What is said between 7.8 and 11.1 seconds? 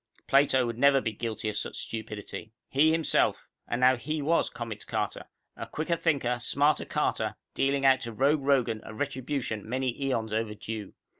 out to Rogue Rogan a retribution many eons overdue.